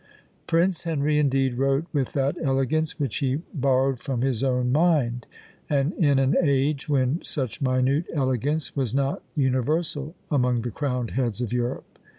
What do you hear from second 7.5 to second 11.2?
minute elegance was not universal among the crowned